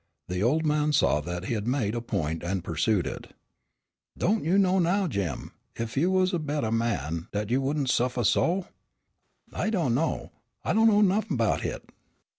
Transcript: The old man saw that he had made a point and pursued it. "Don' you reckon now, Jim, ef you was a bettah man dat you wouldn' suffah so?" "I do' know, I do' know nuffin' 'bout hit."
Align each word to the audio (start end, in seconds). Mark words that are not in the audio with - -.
The 0.29 0.41
old 0.41 0.65
man 0.65 0.93
saw 0.93 1.21
that 1.21 1.45
he 1.45 1.53
had 1.53 1.67
made 1.67 1.93
a 1.93 2.01
point 2.01 2.41
and 2.41 2.63
pursued 2.63 3.05
it. 3.05 3.35
"Don' 4.17 4.43
you 4.43 4.53
reckon 4.57 4.81
now, 4.81 5.07
Jim, 5.07 5.51
ef 5.77 5.95
you 5.95 6.09
was 6.09 6.33
a 6.33 6.39
bettah 6.39 6.71
man 6.71 7.27
dat 7.33 7.51
you 7.51 7.61
wouldn' 7.61 7.85
suffah 7.85 8.25
so?" 8.25 8.65
"I 9.53 9.69
do' 9.69 9.91
know, 9.91 10.31
I 10.63 10.73
do' 10.73 10.87
know 10.87 11.01
nuffin' 11.01 11.37
'bout 11.37 11.61
hit." 11.61 11.91